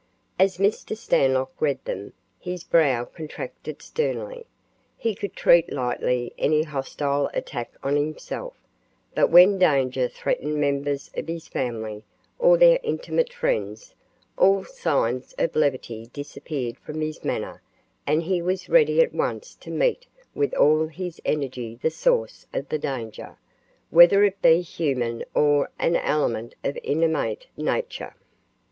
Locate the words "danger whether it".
22.79-24.41